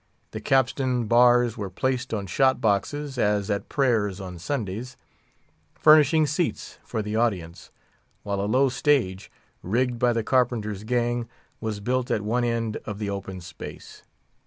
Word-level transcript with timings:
The 0.31 0.41
capstan 0.41 1.05
bars 1.05 1.57
were 1.57 1.69
placed 1.69 2.11
on 2.11 2.25
shot 2.25 2.59
boxes, 2.59 3.19
as 3.19 3.51
at 3.51 3.69
prayers 3.69 4.19
on 4.19 4.39
Sundays, 4.39 4.97
furnishing 5.75 6.25
seats 6.25 6.79
for 6.83 7.03
the 7.03 7.15
audience, 7.15 7.69
while 8.23 8.41
a 8.41 8.49
low 8.49 8.67
stage, 8.69 9.29
rigged 9.61 9.99
by 9.99 10.11
the 10.13 10.23
carpenter's 10.23 10.83
gang, 10.85 11.29
was 11.59 11.81
built 11.81 12.09
at 12.09 12.21
one 12.23 12.43
end 12.43 12.77
of 12.77 12.97
the 12.97 13.11
open 13.11 13.41
space. 13.41 14.01